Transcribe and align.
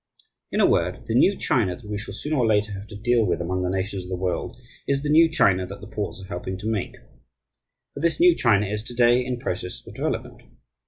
In 0.51 0.59
a 0.59 0.65
word, 0.65 1.05
the 1.05 1.13
new 1.13 1.37
China 1.37 1.75
that 1.75 1.87
we 1.87 1.95
shall 1.99 2.15
sooner 2.15 2.37
or 2.37 2.47
later 2.47 2.71
have 2.71 2.87
to 2.87 2.95
deal 2.97 3.23
with 3.23 3.39
among 3.39 3.61
the 3.61 3.69
nations 3.69 4.03
of 4.05 4.09
the 4.09 4.15
world 4.17 4.57
is 4.87 5.03
the 5.03 5.11
new 5.11 5.29
China 5.29 5.67
that 5.67 5.79
the 5.79 5.85
ports 5.85 6.19
are 6.19 6.27
helping 6.27 6.57
to 6.57 6.67
make 6.67 6.95
for 7.93 7.99
this 7.99 8.19
new 8.19 8.33
China 8.35 8.65
is 8.65 8.81
to 8.81 8.95
day 8.95 9.23
in 9.23 9.37
process 9.37 9.85
of 9.85 9.93
development. 9.93 10.41